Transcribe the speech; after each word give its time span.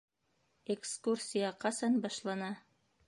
Экскурсия 0.75 1.51
ҡасан 1.65 2.01
башлана? 2.07 2.49